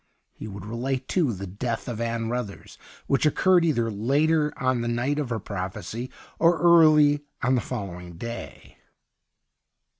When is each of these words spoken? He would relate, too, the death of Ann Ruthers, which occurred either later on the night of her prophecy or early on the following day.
He 0.33 0.47
would 0.47 0.65
relate, 0.65 1.07
too, 1.07 1.31
the 1.31 1.45
death 1.45 1.87
of 1.87 2.01
Ann 2.01 2.27
Ruthers, 2.27 2.79
which 3.05 3.27
occurred 3.27 3.63
either 3.63 3.91
later 3.91 4.51
on 4.57 4.81
the 4.81 4.87
night 4.87 5.19
of 5.19 5.29
her 5.29 5.37
prophecy 5.37 6.09
or 6.39 6.57
early 6.59 7.21
on 7.43 7.53
the 7.53 7.61
following 7.61 8.13
day. 8.13 8.77